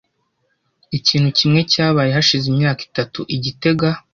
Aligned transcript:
Ikintu 0.97 1.29
kimwe 1.37 1.61
cyabaye 1.71 2.09
hashize 2.17 2.45
imyaka 2.53 2.81
itatu 2.89 3.19
i 3.35 3.37
gitega. 3.43 3.89